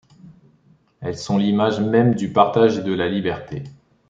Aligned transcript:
Elles 1.01 1.15
sont 1.19 1.37
l'image 1.37 1.79
même 1.79 2.15
du 2.15 2.33
partage 2.33 2.79
et 2.79 2.81
de 2.81 2.91
la 2.91 3.07
liberté. 3.07 3.61